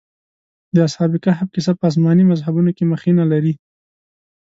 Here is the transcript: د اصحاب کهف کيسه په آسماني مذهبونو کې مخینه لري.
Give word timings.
د 0.75 0.75
اصحاب 0.87 1.11
کهف 1.25 1.47
کيسه 1.53 1.71
په 1.79 1.83
آسماني 1.89 2.23
مذهبونو 2.31 2.71
کې 2.77 2.83
مخینه 2.91 3.23
لري. 3.33 3.53